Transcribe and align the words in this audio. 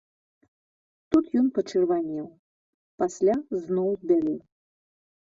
Тут 1.15 1.25
ён 1.43 1.47
пачырванеў, 1.59 2.27
пасля 3.05 3.35
зноў 3.63 3.89
збялеў. 4.03 4.41